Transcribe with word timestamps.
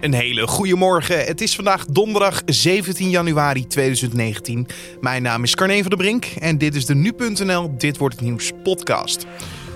Een 0.00 0.14
hele 0.14 0.46
goede 0.46 0.76
morgen. 0.76 1.24
Het 1.24 1.40
is 1.40 1.54
vandaag 1.54 1.86
donderdag 1.86 2.42
17 2.46 3.10
januari 3.10 3.66
2019. 3.66 4.66
Mijn 5.00 5.22
naam 5.22 5.42
is 5.42 5.54
Carne 5.54 5.80
van 5.80 5.88
der 5.88 5.98
Brink 5.98 6.24
en 6.24 6.58
dit 6.58 6.74
is 6.74 6.86
de 6.86 6.94
nu.nl 6.94 7.74
Dit 7.78 7.96
wordt 7.96 8.14
het 8.14 8.24
nieuws 8.24 8.52
podcast. 8.62 9.26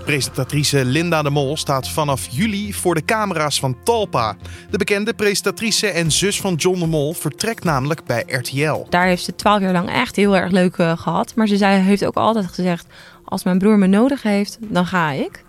Presentatrice 0.04 0.84
Linda 0.84 1.22
de 1.22 1.30
Mol 1.30 1.56
staat 1.56 1.88
vanaf 1.88 2.26
juli 2.30 2.72
voor 2.72 2.94
de 2.94 3.04
camera's 3.04 3.60
van 3.60 3.76
Talpa. 3.84 4.36
De 4.70 4.78
bekende 4.78 5.14
presentatrice 5.14 5.86
en 5.86 6.12
zus 6.12 6.40
van 6.40 6.54
John 6.54 6.78
de 6.78 6.86
Mol 6.86 7.12
vertrekt 7.12 7.64
namelijk 7.64 8.04
bij 8.04 8.24
RTL. 8.26 8.86
Daar 8.88 9.06
heeft 9.06 9.24
ze 9.24 9.34
twaalf 9.34 9.60
jaar 9.60 9.72
lang 9.72 9.90
echt 9.90 10.16
heel 10.16 10.36
erg 10.36 10.50
leuk 10.50 10.76
uh, 10.76 10.98
gehad. 10.98 11.34
Maar 11.34 11.46
ze 11.46 11.56
zei, 11.56 11.80
heeft 11.80 12.04
ook 12.04 12.16
altijd 12.16 12.46
gezegd: 12.46 12.86
als 13.24 13.44
mijn 13.44 13.58
broer 13.58 13.78
me 13.78 13.86
nodig 13.86 14.22
heeft, 14.22 14.58
dan 14.60 14.86
ga 14.86 15.10
ik. 15.10 15.44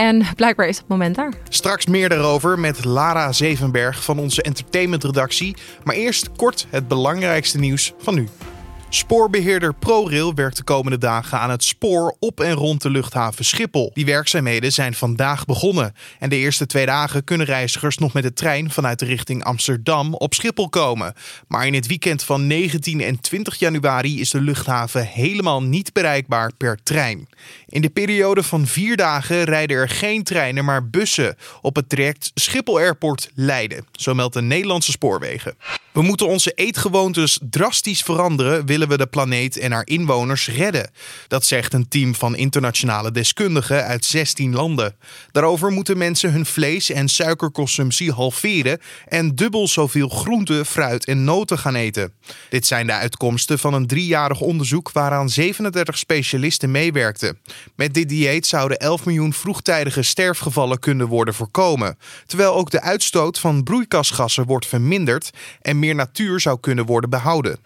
En 0.00 0.26
blijkbaar 0.36 0.68
is 0.68 0.76
het 0.76 0.88
moment 0.88 1.16
daar. 1.16 1.32
Straks 1.48 1.86
meer 1.86 2.08
daarover 2.08 2.58
met 2.58 2.84
Lara 2.84 3.32
Zevenberg 3.32 4.04
van 4.04 4.18
onze 4.18 4.42
entertainmentredactie. 4.42 5.56
Maar 5.84 5.94
eerst 5.94 6.32
kort 6.36 6.66
het 6.70 6.88
belangrijkste 6.88 7.58
nieuws 7.58 7.92
van 7.98 8.14
nu. 8.14 8.28
Spoorbeheerder 8.92 9.74
ProRail 9.74 10.34
werkt 10.34 10.56
de 10.56 10.62
komende 10.62 10.98
dagen 10.98 11.40
aan 11.40 11.50
het 11.50 11.64
spoor 11.64 12.16
op 12.18 12.40
en 12.40 12.52
rond 12.52 12.82
de 12.82 12.90
luchthaven 12.90 13.44
Schiphol. 13.44 13.90
Die 13.94 14.04
werkzaamheden 14.04 14.72
zijn 14.72 14.94
vandaag 14.94 15.44
begonnen. 15.44 15.94
En 16.18 16.28
de 16.28 16.36
eerste 16.36 16.66
twee 16.66 16.86
dagen 16.86 17.24
kunnen 17.24 17.46
reizigers 17.46 17.98
nog 17.98 18.12
met 18.12 18.22
de 18.22 18.32
trein 18.32 18.70
vanuit 18.70 18.98
de 18.98 19.04
richting 19.04 19.44
Amsterdam 19.44 20.14
op 20.14 20.34
Schiphol 20.34 20.68
komen. 20.68 21.14
Maar 21.48 21.66
in 21.66 21.74
het 21.74 21.86
weekend 21.86 22.22
van 22.22 22.46
19 22.46 23.00
en 23.00 23.20
20 23.20 23.58
januari 23.58 24.20
is 24.20 24.30
de 24.30 24.40
luchthaven 24.40 25.06
helemaal 25.06 25.62
niet 25.62 25.92
bereikbaar 25.92 26.52
per 26.56 26.78
trein. 26.82 27.28
In 27.68 27.82
de 27.82 27.90
periode 27.90 28.42
van 28.42 28.66
vier 28.66 28.96
dagen 28.96 29.44
rijden 29.44 29.76
er 29.76 29.88
geen 29.88 30.22
treinen, 30.22 30.64
maar 30.64 30.88
bussen 30.88 31.36
op 31.60 31.76
het 31.76 31.88
traject 31.88 32.30
Schiphol 32.34 32.78
Airport 32.78 33.30
Leiden. 33.34 33.86
Zo 33.92 34.14
meldt 34.14 34.34
de 34.34 34.42
Nederlandse 34.42 34.90
Spoorwegen. 34.90 35.54
We 35.92 36.02
moeten 36.02 36.26
onze 36.26 36.52
eetgewoontes 36.54 37.38
drastisch 37.50 38.02
veranderen, 38.02 38.66
willen 38.80 38.98
we 38.98 39.04
de 39.04 39.10
planeet 39.10 39.58
en 39.58 39.72
haar 39.72 39.86
inwoners 39.86 40.48
redden. 40.48 40.90
Dat 41.28 41.44
zegt 41.44 41.72
een 41.74 41.88
team 41.88 42.14
van 42.14 42.36
internationale 42.36 43.10
deskundigen 43.10 43.84
uit 43.84 44.04
16 44.04 44.54
landen. 44.54 44.96
Daarover 45.32 45.70
moeten 45.70 45.98
mensen 45.98 46.32
hun 46.32 46.46
vlees- 46.46 46.90
en 46.90 47.08
suikerconsumptie 47.08 48.12
halveren 48.12 48.80
en 49.08 49.34
dubbel 49.34 49.68
zoveel 49.68 50.08
groente, 50.08 50.64
fruit 50.64 51.04
en 51.04 51.24
noten 51.24 51.58
gaan 51.58 51.74
eten. 51.74 52.12
Dit 52.48 52.66
zijn 52.66 52.86
de 52.86 52.92
uitkomsten 52.92 53.58
van 53.58 53.74
een 53.74 53.86
driejarig 53.86 54.40
onderzoek 54.40 54.92
waaraan 54.92 55.28
37 55.28 55.98
specialisten 55.98 56.70
meewerkten. 56.70 57.38
Met 57.76 57.94
dit 57.94 58.08
dieet 58.08 58.46
zouden 58.46 58.78
11 58.78 59.04
miljoen 59.04 59.32
vroegtijdige 59.32 60.02
sterfgevallen 60.02 60.78
kunnen 60.78 61.06
worden 61.06 61.34
voorkomen, 61.34 61.98
terwijl 62.26 62.54
ook 62.54 62.70
de 62.70 62.80
uitstoot 62.80 63.38
van 63.38 63.62
broeikasgassen 63.62 64.46
wordt 64.46 64.66
verminderd 64.66 65.30
en 65.62 65.78
meer 65.78 65.94
natuur 65.94 66.40
zou 66.40 66.60
kunnen 66.60 66.86
worden 66.86 67.10
behouden. 67.10 67.58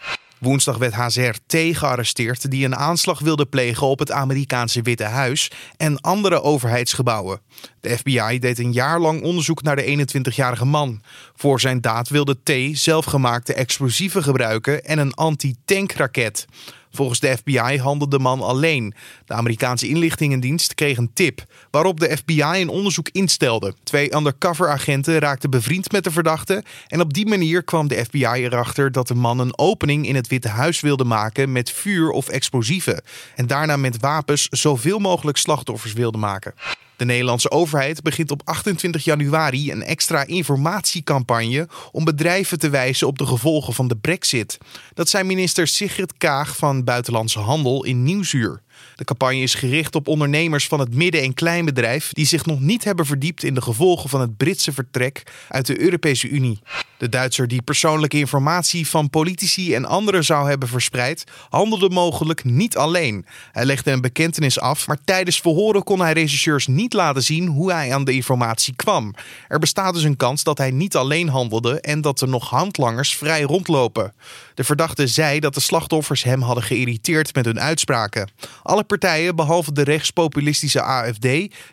Woensdag 0.45 0.78
werd 0.78 0.95
HZRT 0.95 1.56
gearresteerd 1.77 2.50
die 2.50 2.64
een 2.64 2.77
aanslag 2.77 3.19
wilde 3.19 3.47
plegen 3.47 3.87
op 3.87 3.98
het 3.98 4.11
Amerikaanse 4.11 4.83
Witte 4.83 5.05
Huis 5.05 5.50
en 5.77 6.00
andere 6.00 6.42
overheidsgebouwen. 6.42 7.41
De 7.85 7.99
FBI 7.99 8.39
deed 8.39 8.59
een 8.59 8.73
jaar 8.73 9.01
lang 9.01 9.23
onderzoek 9.23 9.63
naar 9.63 9.77
de 9.77 10.07
21-jarige 10.07 10.65
man. 10.65 11.03
Voor 11.35 11.61
zijn 11.61 11.81
daad 11.81 12.09
wilde 12.09 12.37
T 12.43 12.79
zelfgemaakte 12.79 13.55
explosieven 13.55 14.23
gebruiken 14.23 14.85
en 14.85 14.99
een 14.99 15.15
anti-tankraket. 15.15 16.47
Volgens 16.91 17.21
de 17.21 17.37
FBI 17.37 17.79
handelde 17.79 18.17
de 18.17 18.23
man 18.23 18.43
alleen. 18.43 18.95
De 19.27 19.35
Amerikaanse 19.35 19.89
inlichtingendienst 19.89 20.75
kreeg 20.75 20.97
een 20.97 21.12
tip, 21.12 21.45
waarop 21.71 22.01
de 22.01 22.17
FBI 22.17 22.43
een 22.43 22.69
onderzoek 22.69 23.09
instelde. 23.12 23.75
Twee 23.83 24.15
undercover-agenten 24.15 25.19
raakten 25.19 25.51
bevriend 25.51 25.93
met 25.93 26.05
de 26.05 26.11
verdachte 26.11 26.65
en 26.87 27.01
op 27.01 27.15
die 27.15 27.27
manier 27.27 27.62
kwam 27.62 27.89
de 27.89 28.05
FBI 28.05 28.27
erachter 28.27 28.93
dat 28.93 29.09
de 29.09 29.15
man 29.15 29.39
een 29.39 29.59
opening 29.59 30.07
in 30.07 30.15
het 30.15 30.29
Witte 30.29 30.49
Huis 30.49 30.81
wilde 30.81 31.05
maken 31.05 31.53
met 31.53 31.71
vuur 31.71 32.11
of 32.11 32.29
explosieven 32.29 33.03
en 33.35 33.47
daarna 33.47 33.77
met 33.77 34.00
wapens 34.00 34.49
zoveel 34.50 34.99
mogelijk 34.99 35.37
slachtoffers 35.37 35.93
wilde 35.93 36.19
maken. 36.19 36.55
De 36.97 37.05
Nederlandse 37.05 37.50
overheid 37.50 38.03
begint 38.03 38.31
op 38.31 38.43
28 38.44 39.05
januari 39.05 39.71
een 39.71 39.82
extra 39.82 40.27
informatiecampagne 40.27 41.69
om 41.93 42.05
bedrijven 42.05 42.59
te 42.59 42.69
wijzen 42.69 43.06
op 43.06 43.19
de 43.19 43.27
gevolgen 43.27 43.75
van 43.75 43.88
de 43.88 43.97
Brexit. 43.97 44.59
Dat 44.94 45.09
zei 45.09 45.25
minister 45.25 45.66
Sigrid 45.66 46.16
Kaag 46.19 46.56
van 46.56 46.84
Buitenlandse 46.84 47.38
Handel 47.38 47.84
in 47.84 48.03
Nieuwsuur. 48.03 48.62
De 48.95 49.05
campagne 49.05 49.41
is 49.41 49.55
gericht 49.55 49.95
op 49.95 50.09
ondernemers 50.09 50.67
van 50.67 50.81
het 50.81 50.95
midden- 50.95 51.23
en 51.23 51.35
kleinbedrijf 51.35 52.12
die 52.12 52.27
zich 52.27 52.47
nog 52.47 52.61
niet 52.61 52.85
hebben 52.85 53.07
verdiept 53.07 53.43
in 53.43 53.55
de 53.55 53.62
gevolgen 53.62 54.09
van 54.11 54.21
het 54.21 54.37
Britse 54.37 54.73
vertrek 54.73 55.23
uit 55.49 55.67
de 55.67 55.81
Europese 55.81 56.29
Unie. 56.29 56.61
De 56.99 57.09
Duitser 57.09 57.49
die 57.49 57.62
persoonlijke 57.62 58.19
informatie 58.19 58.89
van 58.89 59.11
politici 59.11 59.75
en 59.75 59.85
anderen 59.85 60.25
zou 60.25 60.49
hebben 60.49 60.69
verspreid, 60.69 61.25
handelde 61.49 61.89
mogelijk 61.89 62.45
niet 62.45 62.77
alleen. 62.77 63.27
Hij 63.53 63.65
legde 63.65 63.91
een 63.91 64.01
bekentenis 64.01 64.61
af, 64.61 64.87
maar 64.87 64.99
tijdens 65.05 65.41
verhoren 65.41 65.83
kon 65.83 66.01
hij 66.01 66.12
regisseurs 66.12 66.67
niet 66.67 66.93
laten 66.93 67.23
zien 67.23 67.47
hoe 67.47 67.73
hij 67.73 67.95
aan 67.95 68.05
de 68.05 68.12
informatie 68.12 68.75
kwam. 68.77 69.15
Er 69.49 69.59
bestaat 69.59 69.95
dus 69.95 70.03
een 70.03 70.17
kans 70.17 70.43
dat 70.43 70.59
hij 70.59 70.71
niet 70.71 70.97
alleen 70.97 71.29
handelde 71.29 71.81
en 71.81 72.01
dat 72.01 72.21
er 72.21 72.29
nog 72.29 72.51
handlangers 72.51 73.17
vrij 73.17 73.43
rondlopen. 73.43 74.12
De 74.55 74.65
verdachte 74.65 75.06
zei 75.06 75.41
dat 75.41 75.55
de 75.55 75.61
slachtoffers 75.61 76.23
hem 76.23 76.43
hadden 76.43 76.65
geïrriteerd 76.65 77.35
met 77.35 77.45
hun 77.45 77.61
uitspraken. 77.61 78.31
Alle 78.64 78.84
partijen, 78.84 79.36
behalve 79.36 79.72
de 79.72 79.82
rechtspopulistische 79.82 80.82
AFD, 80.82 81.26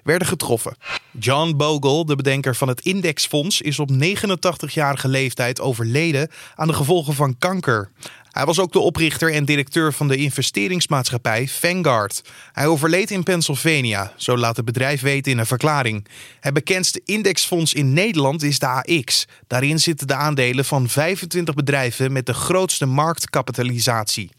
werden 0.03 0.28
getroffen. 0.28 0.75
John 1.19 1.53
Bogle, 1.57 2.06
de 2.06 2.16
bedenker 2.16 2.56
van 2.56 2.68
het 2.68 2.81
Indexfonds, 2.81 3.62
is 3.62 3.79
op 3.79 3.90
89-jarige 3.91 5.07
leeftijd 5.07 5.62
overleden 5.62 6.29
aan 6.56 6.68
de 6.68 6.74
gevolgen 6.74 7.13
van 7.13 7.38
kanker. 7.38 7.91
Hij 8.31 8.46
was 8.46 8.59
ook 8.59 8.72
de 8.72 8.79
oprichter 8.79 9.34
en 9.34 9.46
directeur 9.46 9.94
van 9.94 10.07
de 10.07 10.16
investeringsmaatschappij 10.16 11.47
Vanguard. 11.47 12.22
Hij 12.52 12.68
overleed 12.68 13.12
in 13.12 13.23
Pennsylvania, 13.23 14.13
zo 14.16 14.38
laat 14.38 14.56
het 14.56 14.66
bedrijf 14.66 15.02
weten 15.02 15.31
in 15.31 15.38
een 15.38 15.46
verklaring. 15.46 16.08
Het 16.40 16.53
bekendste 16.53 17.02
indexfonds 17.06 17.73
in 17.73 17.94
Nederland 17.94 18.44
is 18.44 18.59
de 18.59 18.68
AX. 18.68 19.28
Daarin 19.47 19.79
zitten 19.79 20.08
de 20.08 20.16
aandelen 20.16 20.66
van 20.66 20.90
25 20.90 21.56
bedrijven 21.56 22.12
met 22.12 22.25
de 22.25 22.34
grootste 22.34 22.85
marktkapitalisatie. 22.85 24.29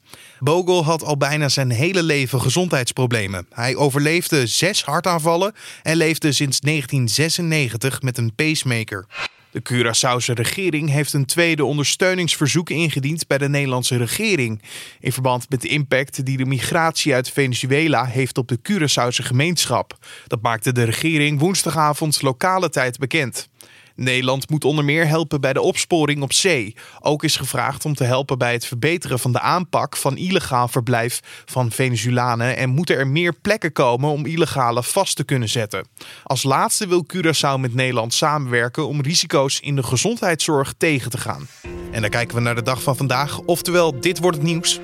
Bogle 0.42 0.82
had 0.82 1.04
al 1.04 1.16
bijna 1.16 1.48
zijn 1.48 1.70
hele 1.70 2.02
leven 2.02 2.40
gezondheidsproblemen. 2.40 3.46
Hij 3.50 3.76
overleefde 3.76 4.46
zes 4.46 4.84
hartaanvallen 4.84 5.52
en 5.82 5.96
leefde 5.96 6.32
sinds 6.32 6.60
1996 6.60 8.02
met 8.02 8.18
een 8.18 8.34
pacemaker. 8.34 9.06
De 9.50 9.62
Curaçaose 9.62 10.34
regering 10.34 10.90
heeft 10.90 11.12
een 11.12 11.24
tweede 11.24 11.64
ondersteuningsverzoek 11.64 12.70
ingediend 12.70 13.26
bij 13.26 13.38
de 13.38 13.48
Nederlandse 13.48 13.96
regering. 13.96 14.62
In 15.00 15.12
verband 15.12 15.50
met 15.50 15.60
de 15.60 15.68
impact 15.68 16.24
die 16.24 16.36
de 16.36 16.46
migratie 16.46 17.14
uit 17.14 17.30
Venezuela 17.30 18.04
heeft 18.04 18.38
op 18.38 18.48
de 18.48 18.58
Curaçaose 18.70 19.24
gemeenschap. 19.24 19.98
Dat 20.26 20.42
maakte 20.42 20.72
de 20.72 20.82
regering 20.82 21.38
woensdagavond 21.38 22.22
lokale 22.22 22.68
tijd 22.68 22.98
bekend. 22.98 23.48
Nederland 23.94 24.50
moet 24.50 24.64
onder 24.64 24.84
meer 24.84 25.06
helpen 25.06 25.40
bij 25.40 25.52
de 25.52 25.60
opsporing 25.60 26.22
op 26.22 26.32
zee. 26.32 26.76
Ook 27.00 27.24
is 27.24 27.36
gevraagd 27.36 27.84
om 27.84 27.94
te 27.94 28.04
helpen 28.04 28.38
bij 28.38 28.52
het 28.52 28.66
verbeteren 28.66 29.18
van 29.18 29.32
de 29.32 29.40
aanpak 29.40 29.96
van 29.96 30.16
illegaal 30.16 30.68
verblijf 30.68 31.20
van 31.44 31.70
Venezolanen 31.70 32.56
en 32.56 32.70
moeten 32.70 32.96
er 32.96 33.06
meer 33.06 33.34
plekken 33.34 33.72
komen 33.72 34.10
om 34.10 34.26
illegale 34.26 34.82
vast 34.82 35.16
te 35.16 35.24
kunnen 35.24 35.48
zetten. 35.48 35.86
Als 36.22 36.42
laatste 36.42 36.86
wil 36.86 37.06
Curaçao 37.14 37.60
met 37.60 37.74
Nederland 37.74 38.14
samenwerken 38.14 38.88
om 38.88 39.02
risico's 39.02 39.60
in 39.60 39.76
de 39.76 39.82
gezondheidszorg 39.82 40.74
tegen 40.76 41.10
te 41.10 41.18
gaan. 41.18 41.46
En 41.90 42.00
dan 42.00 42.10
kijken 42.10 42.36
we 42.36 42.42
naar 42.42 42.54
de 42.54 42.62
dag 42.62 42.82
van 42.82 42.96
vandaag, 42.96 43.38
oftewel 43.38 44.00
dit 44.00 44.18
wordt 44.18 44.36
het 44.36 44.46
nieuws. 44.46 44.80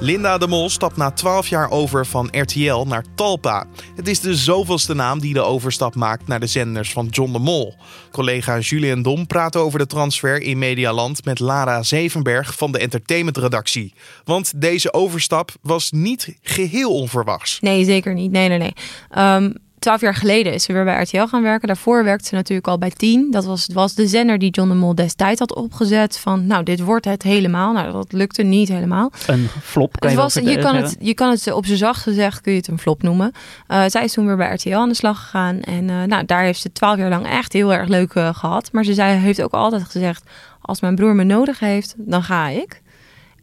Linda 0.00 0.38
de 0.38 0.46
Mol 0.46 0.70
stapt 0.70 0.96
na 0.96 1.10
12 1.10 1.48
jaar 1.48 1.70
over 1.70 2.06
van 2.06 2.28
RTL 2.30 2.84
naar 2.86 3.04
Talpa. 3.14 3.66
Het 3.94 4.08
is 4.08 4.20
de 4.20 4.34
zoveelste 4.34 4.94
naam 4.94 5.20
die 5.20 5.34
de 5.34 5.40
overstap 5.40 5.94
maakt 5.94 6.26
naar 6.26 6.40
de 6.40 6.46
zenders 6.46 6.92
van 6.92 7.06
John 7.06 7.32
de 7.32 7.38
Mol. 7.38 7.74
Collega 8.10 8.58
Julian 8.58 9.02
Dom 9.02 9.26
praat 9.26 9.56
over 9.56 9.78
de 9.78 9.86
transfer 9.86 10.42
in 10.42 10.58
Medialand 10.58 11.24
met 11.24 11.38
Lara 11.38 11.82
Zevenberg 11.82 12.56
van 12.56 12.72
de 12.72 12.78
entertainmentredactie. 12.78 13.94
Want 14.24 14.60
deze 14.60 14.92
overstap 14.92 15.50
was 15.62 15.90
niet 15.90 16.36
geheel 16.42 16.94
onverwachts. 16.94 17.60
Nee, 17.60 17.84
zeker 17.84 18.14
niet. 18.14 18.30
Nee, 18.30 18.48
nee, 18.48 18.58
nee. 18.58 18.74
Um, 19.18 19.54
twaalf 19.78 20.00
jaar 20.00 20.14
geleden 20.14 20.52
is 20.52 20.62
ze 20.62 20.72
weer 20.72 20.84
bij 20.84 21.02
RTL 21.02 21.26
gaan 21.26 21.42
werken. 21.42 21.66
Daarvoor 21.66 22.04
werkte 22.04 22.28
ze 22.28 22.34
natuurlijk 22.34 22.68
al 22.68 22.78
bij 22.78 22.90
Tien. 22.90 23.30
Dat 23.30 23.44
was, 23.44 23.68
was 23.72 23.94
de 23.94 24.06
zender 24.06 24.38
die 24.38 24.50
John 24.50 24.68
de 24.68 24.74
Mol 24.74 24.94
destijds 24.94 25.40
had 25.40 25.54
opgezet. 25.54 26.18
Van 26.18 26.46
nou, 26.46 26.62
dit 26.62 26.80
wordt 26.80 27.04
het 27.04 27.22
helemaal. 27.22 27.72
Nou, 27.72 27.92
dat 27.92 28.12
lukte 28.12 28.42
niet 28.42 28.68
helemaal. 28.68 29.12
Een 29.26 29.48
flop, 29.62 30.00
kan 30.00 30.10
je, 30.10 30.16
was, 30.16 30.34
je, 30.34 30.58
kan 30.58 30.76
het, 30.76 30.96
je 31.00 31.14
kan 31.14 31.30
het 31.30 31.52
op 31.52 31.66
zijn 31.66 31.78
zacht 31.78 32.02
gezegd, 32.02 32.40
kun 32.40 32.52
je 32.52 32.58
het 32.58 32.68
een 32.68 32.78
flop 32.78 33.02
noemen. 33.02 33.32
Uh, 33.68 33.84
zij 33.86 34.04
is 34.04 34.12
toen 34.12 34.26
weer 34.26 34.36
bij 34.36 34.52
RTL 34.54 34.74
aan 34.74 34.88
de 34.88 34.94
slag 34.94 35.22
gegaan. 35.22 35.60
En 35.60 35.88
uh, 35.88 36.02
nou, 36.02 36.24
daar 36.24 36.42
heeft 36.42 36.60
ze 36.60 36.72
twaalf 36.72 36.98
jaar 36.98 37.10
lang 37.10 37.26
echt 37.26 37.52
heel 37.52 37.72
erg 37.72 37.88
leuk 37.88 38.14
uh, 38.14 38.34
gehad. 38.34 38.72
Maar 38.72 38.84
ze 38.84 38.94
zei, 38.94 39.18
heeft 39.18 39.42
ook 39.42 39.52
altijd 39.52 39.84
gezegd, 39.84 40.22
als 40.60 40.80
mijn 40.80 40.94
broer 40.94 41.14
me 41.14 41.24
nodig 41.24 41.58
heeft, 41.58 41.94
dan 41.98 42.22
ga 42.22 42.48
ik. 42.48 42.82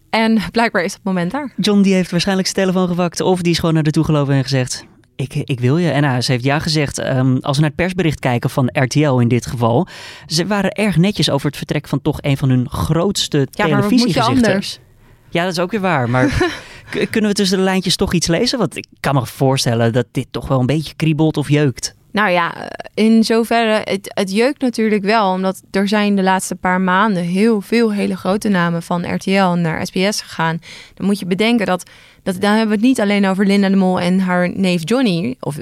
En 0.09 0.41
blijkbaar 0.51 0.83
is 0.83 0.93
het 0.93 1.03
moment 1.03 1.31
daar. 1.31 1.53
John 1.57 1.81
die 1.81 1.93
heeft 1.93 2.11
waarschijnlijk 2.11 2.47
zijn 2.47 2.65
telefoon 2.65 2.87
gepakt 2.87 3.21
of 3.21 3.41
die 3.41 3.51
is 3.51 3.59
gewoon 3.59 3.73
naar 3.73 3.83
de 3.83 3.91
toe 3.91 4.03
gelopen 4.03 4.33
en 4.33 4.43
gezegd 4.43 4.85
Ik, 5.15 5.35
ik 5.35 5.59
wil 5.59 5.77
je. 5.77 5.89
En 5.89 6.23
ze 6.23 6.31
heeft 6.31 6.43
ja 6.43 6.59
gezegd. 6.59 6.97
Ehm, 6.97 7.37
als 7.41 7.55
we 7.55 7.61
naar 7.61 7.71
het 7.71 7.75
persbericht 7.75 8.19
kijken 8.19 8.49
van 8.49 8.69
RTL 8.71 9.17
in 9.19 9.27
dit 9.27 9.45
geval. 9.45 9.87
Ze 10.25 10.47
waren 10.47 10.71
erg 10.71 10.97
netjes 10.97 11.29
over 11.29 11.47
het 11.47 11.57
vertrek 11.57 11.87
van 11.87 12.01
toch 12.01 12.17
een 12.21 12.37
van 12.37 12.49
hun 12.49 12.69
grootste 12.69 13.47
Ja, 13.51 13.65
televisiegezichten. 13.65 14.63
Ja, 15.29 15.43
dat 15.43 15.51
is 15.51 15.59
ook 15.59 15.71
weer 15.71 15.81
waar. 15.81 16.09
Maar 16.09 16.49
kunnen 17.09 17.29
we 17.29 17.35
tussen 17.35 17.57
de 17.57 17.63
lijntjes 17.63 17.95
toch 17.95 18.13
iets 18.13 18.27
lezen? 18.27 18.59
Want 18.59 18.77
ik 18.77 18.85
kan 18.99 19.15
me 19.15 19.25
voorstellen 19.25 19.93
dat 19.93 20.05
dit 20.11 20.27
toch 20.31 20.47
wel 20.47 20.59
een 20.59 20.65
beetje 20.65 20.93
kriebelt 20.95 21.37
of 21.37 21.49
jeukt. 21.49 21.95
Nou 22.13 22.29
ja, 22.29 22.53
in 22.93 23.23
zoverre, 23.23 23.99
het, 24.13 24.31
jeukt 24.31 24.61
natuurlijk 24.61 25.03
wel. 25.03 25.31
Omdat 25.31 25.61
er 25.71 25.87
zijn 25.87 26.15
de 26.15 26.23
laatste 26.23 26.55
paar 26.55 26.81
maanden 26.81 27.23
heel 27.23 27.61
veel 27.61 27.93
hele 27.93 28.17
grote 28.17 28.49
namen 28.49 28.83
van 28.83 29.13
RTL 29.13 29.53
naar 29.53 29.85
SBS 29.85 30.21
gegaan. 30.21 30.59
Dan 30.93 31.05
moet 31.05 31.19
je 31.19 31.25
bedenken 31.25 31.65
dat, 31.65 31.89
dat 32.23 32.41
dan 32.41 32.49
hebben 32.49 32.67
we 32.67 32.75
het 32.75 32.83
niet 32.83 33.01
alleen 33.01 33.27
over 33.27 33.45
Linda 33.45 33.69
de 33.69 33.75
Mol 33.75 33.99
en 33.99 34.19
haar 34.19 34.49
neef 34.55 34.81
Johnny. 34.83 35.35
Of 35.39 35.57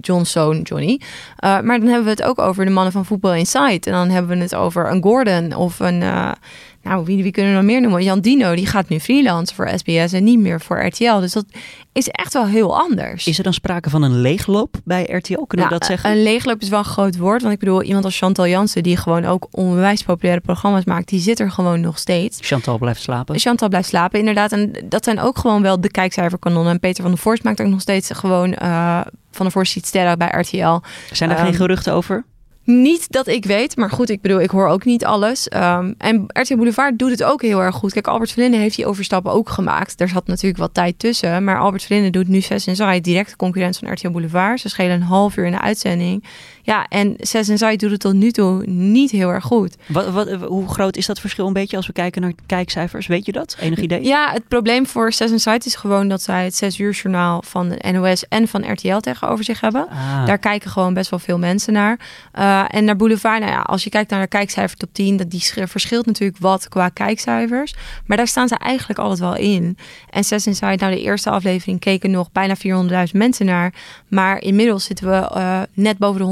John's 0.00 0.30
zoon 0.30 0.60
Johnny. 0.60 1.00
Uh, 1.00 1.60
maar 1.60 1.78
dan 1.78 1.88
hebben 1.88 2.04
we 2.04 2.10
het 2.10 2.22
ook 2.22 2.38
over 2.38 2.64
de 2.64 2.70
mannen 2.70 2.92
van 2.92 3.04
Voetbal 3.04 3.34
Insight. 3.34 3.86
En 3.86 3.92
dan 3.92 4.10
hebben 4.10 4.36
we 4.36 4.42
het 4.42 4.54
over 4.54 4.90
een 4.90 5.02
Gordon 5.02 5.54
of 5.54 5.80
een... 5.80 6.00
Uh, 6.00 6.32
nou, 6.82 7.04
wie, 7.04 7.22
wie 7.22 7.32
kunnen 7.32 7.52
we 7.52 7.56
nog 7.56 7.66
meer 7.66 7.80
noemen? 7.80 8.02
Jan 8.02 8.20
Dino, 8.20 8.54
die 8.54 8.66
gaat 8.66 8.88
nu 8.88 9.00
freelance 9.00 9.54
voor 9.54 9.70
SBS 9.76 10.12
en 10.12 10.24
niet 10.24 10.38
meer 10.38 10.60
voor 10.60 10.84
RTL. 10.86 11.18
Dus 11.18 11.32
dat 11.32 11.44
is 11.92 12.08
echt 12.08 12.32
wel 12.32 12.46
heel 12.46 12.78
anders. 12.78 13.26
Is 13.26 13.38
er 13.38 13.44
dan 13.44 13.52
sprake 13.52 13.90
van 13.90 14.02
een 14.02 14.20
leegloop 14.20 14.76
bij 14.84 15.04
RTL? 15.04 15.44
Kunnen 15.44 15.66
we 15.66 15.72
dat 15.72 15.84
zeggen? 15.84 16.10
Een 16.10 16.22
leegloop 16.22 16.60
is 16.60 16.68
wel 16.68 16.78
een 16.78 16.84
groot 16.84 17.16
woord. 17.16 17.42
Want 17.42 17.54
ik 17.54 17.60
bedoel, 17.60 17.82
iemand 17.82 18.04
als 18.04 18.18
Chantal 18.18 18.46
Jansen, 18.46 18.82
die 18.82 18.96
gewoon 18.96 19.24
ook 19.24 19.46
onwijs 19.50 20.02
populaire 20.02 20.40
programma's 20.40 20.84
maakt, 20.84 21.08
die 21.08 21.20
zit 21.20 21.40
er 21.40 21.50
gewoon 21.50 21.80
nog 21.80 21.98
steeds. 21.98 22.38
Chantal 22.40 22.78
blijft 22.78 23.00
slapen. 23.00 23.38
Chantal 23.38 23.68
blijft 23.68 23.88
slapen, 23.88 24.18
inderdaad. 24.18 24.52
En 24.52 24.72
dat 24.84 25.04
zijn 25.04 25.20
ook 25.20 25.38
gewoon 25.38 25.62
wel 25.62 25.80
de 25.80 25.90
kijkcijferkanonnen. 25.90 26.72
En 26.72 26.80
Peter 26.80 27.02
van 27.02 27.12
der 27.12 27.20
Voorst 27.20 27.44
maakt 27.44 27.60
ook 27.60 27.66
nog 27.66 27.80
steeds 27.80 28.10
gewoon 28.10 28.56
uh, 28.62 29.00
van 29.30 29.44
der 29.44 29.50
Voorst 29.50 29.72
ziet 29.72 29.86
sterren 29.86 30.18
bij 30.18 30.28
RTL. 30.28 30.78
Zijn 31.12 31.30
er 31.30 31.38
um, 31.38 31.44
geen 31.44 31.54
geruchten 31.54 31.92
over? 31.92 32.24
Niet 32.64 33.12
dat 33.12 33.26
ik 33.26 33.44
weet, 33.44 33.76
maar 33.76 33.90
goed, 33.90 34.10
ik 34.10 34.20
bedoel, 34.20 34.40
ik 34.40 34.50
hoor 34.50 34.66
ook 34.66 34.84
niet 34.84 35.04
alles. 35.04 35.48
Um, 35.54 35.94
en 35.98 36.24
RTL 36.26 36.54
Boulevard 36.54 36.98
doet 36.98 37.10
het 37.10 37.22
ook 37.22 37.42
heel 37.42 37.62
erg 37.62 37.74
goed. 37.74 37.92
Kijk, 37.92 38.06
Albert 38.06 38.32
Verlinde 38.32 38.56
heeft 38.56 38.76
die 38.76 38.86
overstappen 38.86 39.32
ook 39.32 39.48
gemaakt. 39.48 40.00
Er 40.00 40.08
zat 40.08 40.26
natuurlijk 40.26 40.60
wat 40.60 40.74
tijd 40.74 40.98
tussen. 40.98 41.44
Maar 41.44 41.58
Albert 41.58 41.82
Verlinde 41.82 42.10
doet 42.10 42.28
nu 42.28 42.40
6 42.40 42.66
en 42.66 43.02
direct 43.02 43.36
concurrent 43.36 43.78
van 43.78 43.92
RTL 43.92 44.10
Boulevard. 44.10 44.60
Ze 44.60 44.68
schelen 44.68 44.90
een 44.90 45.02
half 45.02 45.36
uur 45.36 45.44
in 45.44 45.52
de 45.52 45.60
uitzending. 45.60 46.24
Ja, 46.62 46.86
en 46.88 47.14
6 47.18 47.48
en 47.48 47.58
Zai 47.58 47.76
doet 47.76 47.90
het 47.90 48.00
tot 48.00 48.12
nu 48.12 48.30
toe 48.30 48.66
niet 48.66 49.10
heel 49.10 49.28
erg 49.28 49.44
goed. 49.44 49.76
Wat, 49.86 50.10
wat, 50.10 50.30
hoe 50.30 50.68
groot 50.68 50.96
is 50.96 51.06
dat 51.06 51.20
verschil 51.20 51.46
een 51.46 51.52
beetje 51.52 51.76
als 51.76 51.86
we 51.86 51.92
kijken 51.92 52.22
naar 52.22 52.32
kijkcijfers? 52.46 53.06
Weet 53.06 53.26
je 53.26 53.32
dat? 53.32 53.56
Enig 53.60 53.78
idee? 53.78 54.04
Ja, 54.04 54.32
het 54.32 54.48
probleem 54.48 54.86
voor 54.86 55.12
6 55.12 55.30
en 55.30 55.40
Zai 55.40 55.58
is 55.64 55.74
gewoon 55.74 56.08
dat 56.08 56.22
zij 56.22 56.44
het 56.44 56.54
6 56.54 56.78
uur 56.78 56.92
journaal 56.92 57.42
van 57.46 57.68
de 57.68 57.90
NOS 57.92 58.28
en 58.28 58.48
van 58.48 58.72
RTL 58.72 58.96
tegenover 58.96 59.44
zich 59.44 59.60
hebben. 59.60 59.88
Ah. 59.88 60.26
Daar 60.26 60.38
kijken 60.38 60.70
gewoon 60.70 60.94
best 60.94 61.10
wel 61.10 61.18
veel 61.18 61.38
mensen 61.38 61.72
naar. 61.72 61.98
Uh, 62.38 62.64
en 62.68 62.84
naar 62.84 62.96
Boulevard, 62.96 63.40
nou 63.40 63.52
ja, 63.52 63.60
als 63.60 63.84
je 63.84 63.90
kijkt 63.90 64.10
naar 64.10 64.20
de 64.20 64.26
kijkcijfer 64.26 64.76
top 64.76 64.92
10, 64.92 65.16
dat 65.16 65.30
die 65.30 65.42
verschilt 65.66 66.06
natuurlijk 66.06 66.38
wat 66.40 66.68
qua 66.68 66.88
kijkcijfers. 66.88 67.74
Maar 68.06 68.16
daar 68.16 68.28
staan 68.28 68.48
ze 68.48 68.56
eigenlijk 68.56 68.98
altijd 68.98 69.18
wel 69.18 69.36
in. 69.36 69.76
En 70.10 70.24
6 70.24 70.46
Inside, 70.46 70.76
nou 70.76 70.94
de 70.94 71.00
eerste 71.00 71.30
aflevering 71.30 71.80
keken 71.80 72.10
nog 72.10 72.32
bijna 72.32 72.54
400.000 72.56 73.12
mensen 73.12 73.46
naar. 73.46 73.72
Maar 74.08 74.40
inmiddels 74.40 74.84
zitten 74.84 75.06
we 75.06 75.30
uh, 75.36 75.60
net 75.74 75.98
boven 75.98 76.20
de 76.20 76.26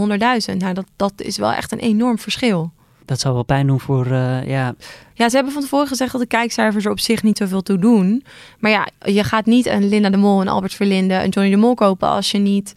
100.000. 0.50 0.56
Nou, 0.56 0.74
dat, 0.74 0.86
dat 0.96 1.12
is 1.16 1.36
wel 1.36 1.52
echt 1.52 1.72
een 1.72 1.78
enorm 1.78 2.18
verschil. 2.18 2.72
Dat 3.04 3.20
zou 3.20 3.34
wel 3.34 3.42
pijn 3.42 3.66
doen 3.66 3.80
voor, 3.80 4.06
uh, 4.06 4.46
ja... 4.46 4.74
Ja, 5.14 5.28
ze 5.28 5.34
hebben 5.34 5.52
van 5.52 5.62
tevoren 5.62 5.86
gezegd 5.86 6.12
dat 6.12 6.20
de 6.20 6.26
kijkcijfers 6.26 6.84
er 6.84 6.90
op 6.90 7.00
zich 7.00 7.22
niet 7.22 7.38
zoveel 7.38 7.62
toe 7.62 7.78
doen. 7.78 8.24
Maar 8.58 8.70
ja, 8.70 8.88
je 8.98 9.24
gaat 9.24 9.46
niet 9.46 9.66
een 9.66 9.88
Linda 9.88 10.10
de 10.10 10.16
Mol, 10.16 10.40
een 10.40 10.48
Albert 10.48 10.74
Verlinde, 10.74 11.14
een 11.14 11.28
Johnny 11.28 11.50
de 11.50 11.56
Mol 11.56 11.74
kopen 11.74 12.08
als 12.08 12.30
je 12.30 12.38
niet 12.38 12.72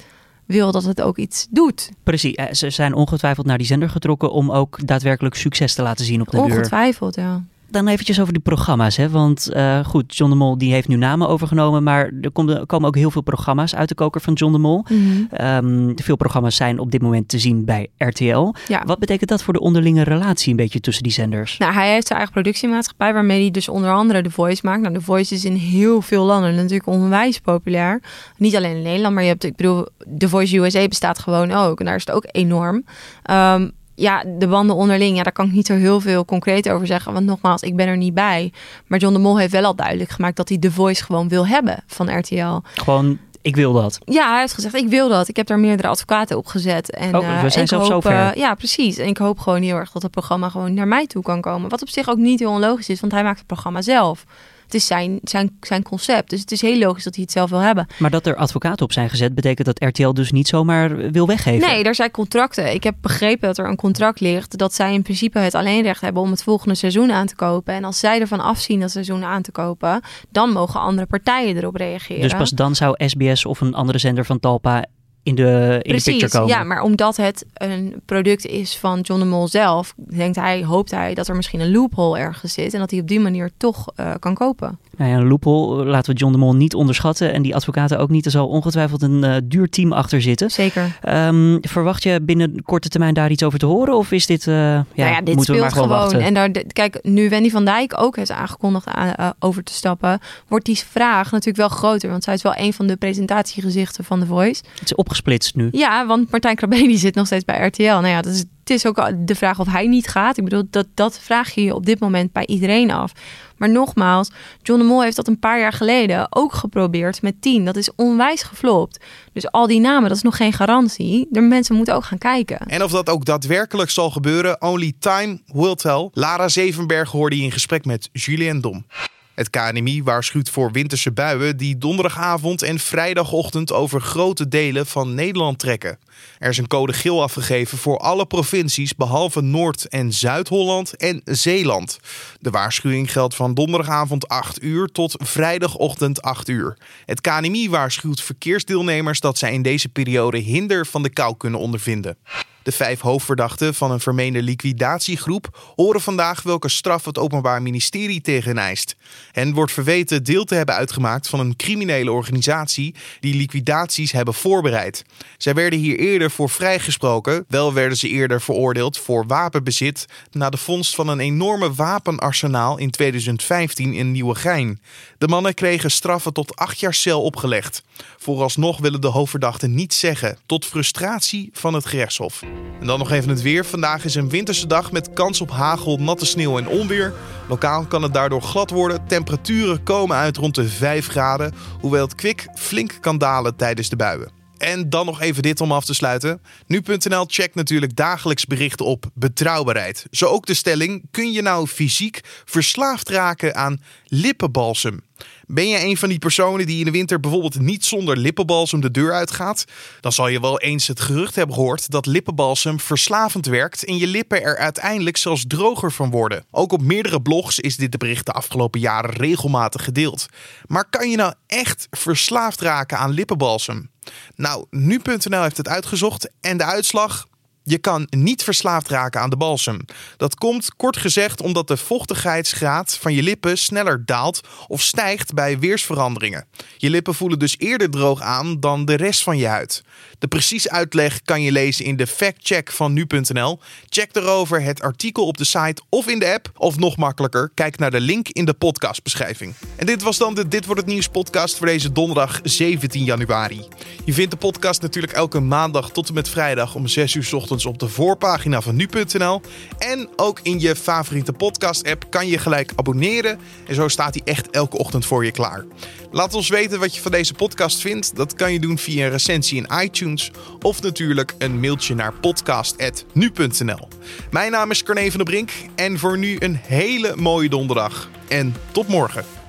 wil 0.45 0.71
dat 0.71 0.83
het 0.83 1.01
ook 1.01 1.17
iets 1.17 1.47
doet. 1.49 1.91
Precies, 2.03 2.35
ze 2.51 2.69
zijn 2.69 2.93
ongetwijfeld 2.93 3.45
naar 3.45 3.57
die 3.57 3.67
zender 3.67 3.89
getrokken 3.89 4.31
om 4.31 4.51
ook 4.51 4.87
daadwerkelijk 4.87 5.35
succes 5.35 5.73
te 5.73 5.81
laten 5.81 6.05
zien 6.05 6.21
op 6.21 6.29
de 6.29 6.37
deur. 6.37 6.45
Ongetwijfeld, 6.45 7.15
ja. 7.15 7.43
Dan 7.73 7.87
eventjes 7.87 8.19
over 8.19 8.33
die 8.33 8.41
programma's. 8.41 8.97
Hè? 8.97 9.09
Want 9.09 9.49
uh, 9.53 9.85
goed, 9.85 10.17
John 10.17 10.31
de 10.31 10.37
Mol 10.37 10.57
die 10.57 10.73
heeft 10.73 10.87
nu 10.87 10.95
namen 10.95 11.27
overgenomen. 11.27 11.83
Maar 11.83 12.11
er, 12.21 12.31
komt, 12.31 12.49
er 12.49 12.65
komen 12.65 12.87
ook 12.87 12.95
heel 12.95 13.11
veel 13.11 13.21
programma's 13.21 13.75
uit 13.75 13.89
de 13.89 13.95
koker 13.95 14.21
van 14.21 14.33
John 14.33 14.51
de 14.51 14.59
Mol. 14.59 14.85
Mm 14.89 15.27
-hmm. 15.29 15.87
um, 15.87 15.93
veel 15.95 16.15
programma's 16.15 16.55
zijn 16.55 16.79
op 16.79 16.91
dit 16.91 17.01
moment 17.01 17.27
te 17.27 17.39
zien 17.39 17.65
bij 17.65 17.87
RTL. 17.97 18.53
Ja. 18.67 18.83
Wat 18.85 18.99
betekent 18.99 19.29
dat 19.29 19.43
voor 19.43 19.53
de 19.53 19.59
onderlinge 19.59 20.03
relatie 20.03 20.49
een 20.49 20.55
beetje 20.55 20.79
tussen 20.79 21.03
die 21.03 21.11
zenders? 21.11 21.57
Nou, 21.57 21.73
hij 21.73 21.91
heeft 21.91 22.07
zijn 22.07 22.19
eigen 22.19 22.41
productiemaatschappij 22.41 23.13
waarmee 23.13 23.41
hij 23.41 23.51
dus 23.51 23.69
onder 23.69 23.91
andere 23.91 24.21
The 24.21 24.31
Voice 24.31 24.61
maakt. 24.65 24.81
Nou, 24.81 24.93
The 24.93 25.01
Voice 25.01 25.33
is 25.33 25.45
in 25.45 25.55
heel 25.55 26.01
veel 26.01 26.23
landen 26.23 26.55
natuurlijk 26.55 26.87
onwijs 26.87 27.39
populair. 27.39 28.01
Niet 28.37 28.55
alleen 28.55 28.75
in 28.75 28.81
Nederland, 28.83 29.13
maar 29.13 29.23
je 29.23 29.29
hebt, 29.29 29.43
ik 29.43 29.55
bedoel, 29.55 29.87
The 30.17 30.29
Voice 30.29 30.57
USA 30.57 30.87
bestaat 30.87 31.19
gewoon 31.19 31.51
ook. 31.51 31.79
En 31.79 31.85
daar 31.85 31.95
is 31.95 32.05
het 32.05 32.15
ook 32.15 32.27
enorm. 32.31 32.83
Um, 33.31 33.71
ja, 33.95 34.23
de 34.37 34.47
banden 34.47 34.75
onderling, 34.75 35.17
ja, 35.17 35.23
daar 35.23 35.31
kan 35.31 35.45
ik 35.45 35.51
niet 35.51 35.65
zo 35.65 35.73
heel 35.73 35.99
veel 35.99 36.25
concreet 36.25 36.69
over 36.69 36.87
zeggen. 36.87 37.13
Want 37.13 37.25
nogmaals, 37.25 37.61
ik 37.61 37.75
ben 37.75 37.87
er 37.87 37.97
niet 37.97 38.13
bij. 38.13 38.53
Maar 38.87 38.99
John 38.99 39.13
de 39.13 39.19
Mol 39.19 39.39
heeft 39.39 39.51
wel 39.51 39.63
al 39.63 39.75
duidelijk 39.75 40.09
gemaakt 40.09 40.35
dat 40.35 40.49
hij 40.49 40.57
The 40.57 40.71
Voice 40.71 41.03
gewoon 41.03 41.27
wil 41.27 41.47
hebben 41.47 41.83
van 41.87 42.17
RTL. 42.17 42.59
Gewoon, 42.73 43.19
ik 43.41 43.55
wil 43.55 43.73
dat. 43.73 43.99
Ja, 44.05 44.31
hij 44.31 44.39
heeft 44.39 44.53
gezegd, 44.53 44.75
ik 44.75 44.87
wil 44.87 45.09
dat. 45.09 45.27
Ik 45.27 45.35
heb 45.35 45.47
daar 45.47 45.59
meerdere 45.59 45.87
advocaten 45.87 46.37
op 46.37 46.45
gezet. 46.45 46.91
En, 46.91 47.17
oh, 47.17 47.41
we 47.41 47.49
zijn 47.49 47.63
ik 47.63 47.69
zelfs 47.69 47.89
hoop, 47.89 48.03
zover. 48.03 48.11
Uh, 48.19 48.33
ja, 48.33 48.55
precies. 48.55 48.97
En 48.97 49.07
ik 49.07 49.17
hoop 49.17 49.39
gewoon 49.39 49.61
heel 49.61 49.75
erg 49.75 49.91
dat 49.91 50.01
het 50.01 50.11
programma 50.11 50.49
gewoon 50.49 50.73
naar 50.73 50.87
mij 50.87 51.07
toe 51.07 51.23
kan 51.23 51.41
komen. 51.41 51.69
Wat 51.69 51.81
op 51.81 51.89
zich 51.89 52.09
ook 52.09 52.17
niet 52.17 52.39
heel 52.39 52.51
onlogisch 52.51 52.89
is, 52.89 52.99
want 52.99 53.11
hij 53.11 53.23
maakt 53.23 53.37
het 53.37 53.47
programma 53.47 53.81
zelf. 53.81 54.25
Het 54.73 54.81
is 54.81 54.87
zijn, 54.87 55.19
zijn, 55.23 55.57
zijn 55.61 55.83
concept. 55.83 56.29
Dus 56.29 56.39
het 56.39 56.51
is 56.51 56.61
heel 56.61 56.77
logisch 56.77 57.03
dat 57.03 57.13
hij 57.13 57.23
het 57.23 57.31
zelf 57.31 57.49
wil 57.49 57.59
hebben. 57.59 57.87
Maar 57.97 58.09
dat 58.09 58.25
er 58.25 58.35
advocaten 58.35 58.85
op 58.85 58.91
zijn 58.91 59.09
gezet, 59.09 59.35
betekent 59.35 59.65
dat 59.65 59.83
RTL 59.83 60.11
dus 60.11 60.31
niet 60.31 60.47
zomaar 60.47 61.11
wil 61.11 61.27
weggeven? 61.27 61.67
Nee, 61.67 61.83
er 61.83 61.95
zijn 61.95 62.11
contracten. 62.11 62.73
Ik 62.73 62.83
heb 62.83 62.95
begrepen 63.01 63.47
dat 63.47 63.57
er 63.57 63.67
een 63.67 63.75
contract 63.75 64.19
ligt 64.19 64.57
dat 64.57 64.73
zij 64.73 64.93
in 64.93 65.01
principe 65.01 65.39
het 65.39 65.55
alleenrecht 65.55 66.01
hebben 66.01 66.21
om 66.21 66.31
het 66.31 66.43
volgende 66.43 66.75
seizoen 66.75 67.11
aan 67.11 67.27
te 67.27 67.35
kopen. 67.35 67.73
En 67.73 67.83
als 67.83 67.99
zij 67.99 68.19
ervan 68.19 68.39
afzien 68.39 68.79
dat 68.79 68.91
seizoen 68.91 69.23
aan 69.23 69.41
te 69.41 69.51
kopen, 69.51 70.01
dan 70.31 70.49
mogen 70.49 70.79
andere 70.79 71.07
partijen 71.07 71.57
erop 71.57 71.75
reageren. 71.75 72.21
Dus 72.21 72.33
pas 72.33 72.49
dan 72.49 72.75
zou 72.75 73.07
SBS 73.07 73.45
of 73.45 73.61
een 73.61 73.73
andere 73.73 73.97
zender 73.97 74.25
van 74.25 74.39
Talpa 74.39 74.85
in 75.23 75.35
de, 75.35 75.79
in 75.81 75.91
Precies, 75.91 76.05
de 76.05 76.11
picture 76.11 76.31
komen. 76.31 76.55
ja, 76.55 76.63
maar 76.63 76.81
omdat 76.81 77.17
het 77.17 77.45
een 77.53 78.01
product 78.05 78.45
is 78.45 78.77
van 78.77 78.99
John 78.99 79.19
de 79.19 79.25
Mol 79.25 79.47
zelf, 79.47 79.93
denkt 79.97 80.35
hij, 80.35 80.63
hoopt 80.63 80.91
hij 80.91 81.13
dat 81.13 81.27
er 81.27 81.35
misschien 81.35 81.59
een 81.59 81.71
loophole 81.71 82.19
ergens 82.19 82.53
zit 82.53 82.73
en 82.73 82.79
dat 82.79 82.91
hij 82.91 82.99
op 82.99 83.07
die 83.07 83.19
manier 83.19 83.49
toch 83.57 83.87
uh, 83.99 84.13
kan 84.19 84.33
kopen. 84.33 84.79
Nou 84.97 85.11
ja, 85.11 85.17
een 85.17 85.27
loophole 85.27 85.85
laten 85.85 86.13
we 86.13 86.19
John 86.19 86.31
de 86.31 86.37
Mol 86.37 86.55
niet 86.55 86.75
onderschatten 86.75 87.33
en 87.33 87.41
die 87.41 87.55
advocaten 87.55 87.99
ook 87.99 88.09
niet. 88.09 88.25
Er 88.25 88.31
zal 88.31 88.47
ongetwijfeld 88.47 89.01
een 89.01 89.23
uh, 89.23 89.35
duur 89.43 89.69
team 89.69 89.93
achter 89.93 90.21
zitten. 90.21 90.51
Zeker. 90.51 90.99
Um, 91.09 91.57
verwacht 91.61 92.03
je 92.03 92.19
binnen 92.21 92.63
korte 92.63 92.89
termijn 92.89 93.13
daar 93.13 93.31
iets 93.31 93.43
over 93.43 93.59
te 93.59 93.65
horen 93.65 93.95
of 93.95 94.11
is 94.11 94.25
dit, 94.25 94.45
uh, 94.45 94.55
ja, 94.55 94.85
nou 94.95 95.09
ja, 95.09 95.21
dit 95.21 95.35
moeten 95.35 95.53
we 95.53 95.59
maar 95.59 95.71
gewoon, 95.71 95.87
gewoon. 95.87 96.01
wachten? 96.01 96.19
En 96.19 96.33
daar, 96.33 96.49
kijk, 96.49 96.99
nu 97.01 97.29
Wendy 97.29 97.49
van 97.49 97.65
Dijk 97.65 98.01
ook 98.01 98.15
heeft 98.15 98.31
aangekondigd 98.31 98.87
aan, 98.87 99.13
uh, 99.19 99.29
over 99.39 99.63
te 99.63 99.73
stappen, 99.73 100.19
wordt 100.47 100.65
die 100.65 100.77
vraag 100.77 101.31
natuurlijk 101.31 101.57
wel 101.57 101.77
groter, 101.77 102.09
want 102.09 102.23
zij 102.23 102.33
is 102.33 102.41
wel 102.41 102.53
een 102.55 102.73
van 102.73 102.87
de 102.87 102.95
presentatiegezichten 102.95 104.03
van 104.03 104.19
The 104.19 104.25
Voice. 104.25 104.61
Het 104.73 104.83
is 104.83 104.95
opgesplitst 104.95 105.55
nu. 105.55 105.69
Ja, 105.71 106.05
want 106.05 106.31
Martijn 106.31 106.55
Krabbe 106.55 106.75
die 106.75 106.97
zit 106.97 107.15
nog 107.15 107.25
steeds 107.25 107.45
bij 107.45 107.65
RTL. 107.65 107.83
Nou 107.83 108.07
ja, 108.07 108.21
dat 108.21 108.33
is, 108.33 108.43
het 108.63 108.69
is 108.69 108.85
ook 108.85 109.09
de 109.27 109.35
vraag 109.35 109.59
of 109.59 109.67
hij 109.67 109.87
niet 109.87 110.07
gaat. 110.07 110.37
Ik 110.37 110.43
bedoel, 110.43 110.63
dat, 110.69 110.87
dat 110.93 111.19
vraag 111.19 111.51
je 111.51 111.63
je 111.63 111.75
op 111.75 111.85
dit 111.85 111.99
moment 111.99 112.31
bij 112.31 112.45
iedereen 112.45 112.91
af. 112.91 113.11
Maar 113.57 113.69
nogmaals, 113.69 114.31
John 114.61 114.79
de 114.79 114.85
Mol 114.85 115.03
heeft 115.03 115.15
dat 115.15 115.27
een 115.27 115.39
paar 115.39 115.59
jaar 115.59 115.73
geleden 115.73 116.27
ook 116.29 116.53
geprobeerd 116.53 117.21
met 117.21 117.41
10. 117.41 117.65
Dat 117.65 117.75
is 117.75 117.89
onwijs 117.95 118.43
geflopt. 118.43 118.99
Dus 119.33 119.51
al 119.51 119.67
die 119.67 119.79
namen, 119.79 120.07
dat 120.07 120.17
is 120.17 120.23
nog 120.23 120.37
geen 120.37 120.53
garantie. 120.53 121.27
De 121.29 121.41
mensen 121.41 121.75
moeten 121.75 121.95
ook 121.95 122.05
gaan 122.05 122.17
kijken. 122.17 122.57
En 122.57 122.83
of 122.83 122.91
dat 122.91 123.09
ook 123.09 123.25
daadwerkelijk 123.25 123.89
zal 123.89 124.09
gebeuren, 124.09 124.61
only 124.61 124.93
time 124.99 125.41
will 125.45 125.75
tell. 125.75 126.09
Lara 126.13 126.47
Zevenberg 126.47 127.11
hoorde 127.11 127.35
in 127.35 127.51
gesprek 127.51 127.85
met 127.85 128.09
Julien 128.11 128.61
Dom. 128.61 128.85
Het 129.33 129.49
KNMI 129.49 130.03
waarschuwt 130.03 130.49
voor 130.49 130.71
winterse 130.71 131.11
buien 131.11 131.57
die 131.57 131.77
donderdagavond 131.77 132.61
en 132.61 132.79
vrijdagochtend 132.79 133.71
over 133.71 134.01
grote 134.01 134.47
delen 134.47 134.85
van 134.85 135.13
Nederland 135.13 135.59
trekken. 135.59 135.99
Er 136.39 136.49
is 136.49 136.57
een 136.57 136.67
code 136.67 136.93
geel 136.93 137.21
afgegeven 137.21 137.77
voor 137.77 137.97
alle 137.97 138.25
provincies 138.25 138.95
behalve 138.95 139.41
Noord- 139.41 139.87
en 139.87 140.13
Zuid-Holland 140.13 140.95
en 140.95 141.21
Zeeland. 141.25 141.99
De 142.39 142.49
waarschuwing 142.49 143.11
geldt 143.11 143.35
van 143.35 143.53
donderdagavond 143.53 144.27
8 144.27 144.63
uur 144.63 144.87
tot 144.87 145.15
vrijdagochtend 145.17 146.21
8 146.21 146.49
uur. 146.49 146.77
Het 147.05 147.21
KNMI 147.21 147.69
waarschuwt 147.69 148.21
verkeersdeelnemers 148.21 149.19
dat 149.19 149.37
zij 149.37 149.53
in 149.53 149.61
deze 149.61 149.89
periode 149.89 150.37
hinder 150.37 150.85
van 150.85 151.03
de 151.03 151.09
kou 151.09 151.37
kunnen 151.37 151.59
ondervinden. 151.59 152.17
De 152.63 152.71
vijf 152.71 152.99
hoofdverdachten 152.99 153.73
van 153.73 153.91
een 153.91 153.99
vermeende 153.99 154.41
liquidatiegroep 154.41 155.73
horen 155.75 156.01
vandaag 156.01 156.41
welke 156.41 156.69
straf 156.69 157.05
het 157.05 157.17
Openbaar 157.17 157.61
Ministerie 157.61 158.21
tegen 158.21 158.57
eist. 158.57 158.95
Hen 159.31 159.53
wordt 159.53 159.71
verweten 159.71 160.23
deel 160.23 160.43
te 160.43 160.55
hebben 160.55 160.75
uitgemaakt 160.75 161.29
van 161.29 161.39
een 161.39 161.55
criminele 161.55 162.11
organisatie 162.11 162.95
die 163.19 163.35
liquidaties 163.35 164.11
hebben 164.11 164.33
voorbereid. 164.33 165.03
Zij 165.37 165.53
werden 165.53 165.79
hier 165.79 165.99
eerder 165.99 166.31
voor 166.31 166.49
vrijgesproken, 166.49 167.45
wel 167.47 167.73
werden 167.73 167.97
ze 167.97 168.07
eerder 168.07 168.41
veroordeeld 168.41 168.97
voor 168.97 169.27
wapenbezit 169.27 170.05
na 170.31 170.49
de 170.49 170.57
vondst 170.57 170.95
van 170.95 171.07
een 171.07 171.19
enorme 171.19 171.73
wapenarsenaal 171.73 172.77
in 172.77 172.91
2015 172.91 173.93
in 173.93 174.11
Nieuwegein. 174.11 174.81
De 175.17 175.27
mannen 175.27 175.53
kregen 175.53 175.91
straffen 175.91 176.33
tot 176.33 176.55
acht 176.55 176.79
jaar 176.79 176.93
cel 176.93 177.21
opgelegd. 177.23 177.83
Vooralsnog 178.17 178.79
willen 178.79 179.01
de 179.01 179.07
hoofdverdachten 179.07 179.73
niets 179.73 179.99
zeggen, 179.99 180.37
tot 180.45 180.65
frustratie 180.65 181.49
van 181.53 181.73
het 181.73 181.85
gerechtshof. 181.85 182.43
En 182.79 182.89
dan 182.89 182.99
nog 182.99 183.11
even 183.11 183.29
het 183.29 183.41
weer. 183.41 183.65
Vandaag 183.65 184.05
is 184.05 184.15
een 184.15 184.29
winterse 184.29 184.67
dag 184.67 184.91
met 184.91 185.13
kans 185.13 185.41
op 185.41 185.51
hagel, 185.51 185.97
natte 185.97 186.25
sneeuw 186.25 186.57
en 186.57 186.67
onweer. 186.67 187.13
Lokaal 187.49 187.85
kan 187.85 188.03
het 188.03 188.13
daardoor 188.13 188.41
glad 188.41 188.69
worden. 188.69 189.07
Temperaturen 189.07 189.83
komen 189.83 190.17
uit 190.17 190.37
rond 190.37 190.55
de 190.55 190.67
5 190.67 191.07
graden, 191.07 191.53
hoewel 191.79 192.03
het 192.05 192.15
kwik 192.15 192.47
flink 192.55 192.97
kan 193.01 193.17
dalen 193.17 193.55
tijdens 193.55 193.89
de 193.89 193.95
buien. 193.95 194.41
En 194.63 194.89
dan 194.89 195.05
nog 195.05 195.21
even 195.21 195.43
dit 195.43 195.61
om 195.61 195.71
af 195.71 195.85
te 195.85 195.93
sluiten. 195.93 196.41
Nu.nl 196.67 197.25
checkt 197.27 197.55
natuurlijk 197.55 197.95
dagelijks 197.95 198.45
berichten 198.45 198.85
op 198.85 199.05
betrouwbaarheid. 199.13 200.05
Zo 200.11 200.25
ook 200.25 200.45
de 200.45 200.53
stelling: 200.53 201.07
kun 201.11 201.31
je 201.31 201.41
nou 201.41 201.67
fysiek 201.67 202.19
verslaafd 202.45 203.09
raken 203.09 203.55
aan 203.55 203.81
lippenbalsem? 204.13 205.01
Ben 205.45 205.67
je 205.67 205.83
een 205.83 205.97
van 205.97 206.09
die 206.09 206.19
personen 206.19 206.65
die 206.65 206.79
in 206.79 206.85
de 206.85 206.91
winter 206.91 207.19
bijvoorbeeld 207.19 207.59
niet 207.59 207.85
zonder 207.85 208.17
lippenbalsem 208.17 208.81
de 208.81 208.91
deur 208.91 209.13
uitgaat? 209.13 209.65
Dan 209.99 210.11
zal 210.11 210.27
je 210.27 210.39
wel 210.39 210.59
eens 210.59 210.87
het 210.87 210.99
gerucht 210.99 211.35
hebben 211.35 211.55
gehoord 211.55 211.91
dat 211.91 212.05
lippenbalsem 212.05 212.79
verslavend 212.79 213.45
werkt 213.45 213.85
en 213.85 213.97
je 213.97 214.07
lippen 214.07 214.43
er 214.43 214.57
uiteindelijk 214.57 215.17
zelfs 215.17 215.45
droger 215.47 215.91
van 215.91 216.09
worden. 216.09 216.45
Ook 216.51 216.71
op 216.71 216.81
meerdere 216.81 217.21
blogs 217.21 217.59
is 217.59 217.77
dit 217.77 217.97
bericht 217.97 218.25
de 218.25 218.31
afgelopen 218.31 218.79
jaren 218.79 219.11
regelmatig 219.11 219.83
gedeeld. 219.83 220.25
Maar 220.65 220.89
kan 220.89 221.09
je 221.09 221.17
nou 221.17 221.33
echt 221.47 221.87
verslaafd 221.91 222.61
raken 222.61 222.97
aan 222.97 223.11
lippenbalsem? 223.11 223.89
Nou, 224.35 224.65
nu.nl 224.69 225.41
heeft 225.41 225.57
het 225.57 225.67
uitgezocht 225.67 226.29
en 226.41 226.57
de 226.57 226.63
uitslag 226.63 227.25
je 227.63 227.77
kan 227.77 228.07
niet 228.09 228.43
verslaafd 228.43 228.89
raken 228.89 229.21
aan 229.21 229.29
de 229.29 229.37
balsem. 229.37 229.79
Dat 230.17 230.35
komt 230.35 230.75
kort 230.75 230.97
gezegd 230.97 231.41
omdat 231.41 231.67
de 231.67 231.77
vochtigheidsgraad 231.77 232.97
van 233.01 233.13
je 233.13 233.23
lippen 233.23 233.57
sneller 233.57 234.05
daalt 234.05 234.41
of 234.67 234.81
stijgt 234.81 235.33
bij 235.33 235.59
weersveranderingen. 235.59 236.45
Je 236.77 236.89
lippen 236.89 237.15
voelen 237.15 237.39
dus 237.39 237.55
eerder 237.57 237.89
droog 237.89 238.21
aan 238.21 238.59
dan 238.59 238.85
de 238.85 238.95
rest 238.95 239.23
van 239.23 239.37
je 239.37 239.47
huid. 239.47 239.83
De 240.19 240.27
precieze 240.27 240.71
uitleg 240.71 241.21
kan 241.21 241.41
je 241.41 241.51
lezen 241.51 241.85
in 241.85 241.95
de 241.95 242.07
factcheck 242.07 242.71
van 242.71 242.93
nu.nl. 242.93 243.59
Check 243.89 244.15
erover 244.15 244.61
het 244.61 244.81
artikel 244.81 245.27
op 245.27 245.37
de 245.37 245.43
site 245.43 245.81
of 245.89 246.07
in 246.07 246.19
de 246.19 246.33
app. 246.33 246.51
Of 246.57 246.77
nog 246.77 246.97
makkelijker, 246.97 247.51
kijk 247.53 247.77
naar 247.77 247.91
de 247.91 247.99
link 247.99 248.29
in 248.29 248.45
de 248.45 248.53
podcastbeschrijving. 248.53 249.53
En 249.75 249.85
dit 249.85 250.01
was 250.01 250.17
dan 250.17 250.35
de 250.35 250.47
Dit 250.47 250.65
wordt 250.65 250.81
het 250.81 250.89
nieuws 250.89 251.07
podcast 251.07 251.57
voor 251.57 251.67
deze 251.67 251.91
donderdag 251.91 252.39
17 252.43 253.03
januari. 253.03 253.67
Je 254.05 254.13
vindt 254.13 254.31
de 254.31 254.37
podcast 254.37 254.81
natuurlijk 254.81 255.13
elke 255.13 255.39
maandag 255.39 255.91
tot 255.91 256.07
en 256.07 256.13
met 256.13 256.29
vrijdag 256.29 256.75
om 256.75 256.87
6 256.87 257.13
uur 257.13 257.23
op 257.61 257.79
de 257.79 257.87
voorpagina 257.87 258.61
van 258.61 258.75
nu.nl. 258.75 259.41
En 259.77 260.09
ook 260.15 260.39
in 260.43 260.59
je 260.59 260.75
favoriete 260.75 261.33
podcast-app 261.33 262.05
kan 262.09 262.27
je 262.27 262.37
gelijk 262.37 262.71
abonneren. 262.75 263.39
En 263.67 263.75
zo 263.75 263.87
staat 263.87 264.13
hij 264.13 264.23
echt 264.25 264.49
elke 264.49 264.77
ochtend 264.77 265.05
voor 265.05 265.25
je 265.25 265.31
klaar. 265.31 265.65
Laat 266.11 266.33
ons 266.33 266.49
weten 266.49 266.79
wat 266.79 266.95
je 266.95 267.01
van 267.01 267.11
deze 267.11 267.33
podcast 267.33 267.81
vindt. 267.81 268.15
Dat 268.15 268.33
kan 268.33 268.53
je 268.53 268.59
doen 268.59 268.77
via 268.77 269.05
een 269.05 269.11
recensie 269.11 269.57
in 269.57 269.83
iTunes 269.83 270.31
of 270.61 270.81
natuurlijk 270.81 271.33
een 271.37 271.59
mailtje 271.59 271.95
naar 271.95 272.13
podcast.nu.nl. 272.13 273.87
Mijn 274.31 274.51
naam 274.51 274.71
is 274.71 274.83
Carne 274.83 275.11
van 275.11 275.19
der 275.19 275.33
Brink 275.33 275.51
en 275.75 275.99
voor 275.99 276.17
nu 276.17 276.35
een 276.39 276.59
hele 276.61 277.15
mooie 277.15 277.49
donderdag. 277.49 278.09
En 278.27 278.55
tot 278.71 278.87
morgen. 278.87 279.42